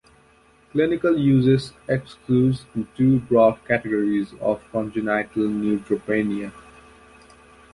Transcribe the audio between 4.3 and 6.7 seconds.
of congenital neutropenia.